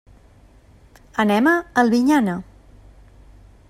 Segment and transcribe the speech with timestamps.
[1.25, 2.39] Anem a Albinyana.